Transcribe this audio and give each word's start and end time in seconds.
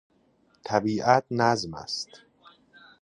طبیعت 0.63 1.25
نظم 1.31 1.73
است. 1.75 2.09